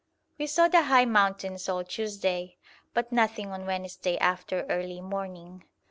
[0.39, 2.57] We saw the high mountains all Tuesday,
[2.91, 5.63] but nothing on Wednesday after early morning.